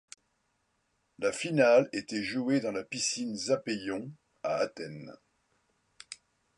[1.19, 4.09] La finale était jouée dans la piscine Zappeion,
[4.41, 5.15] à Athènes.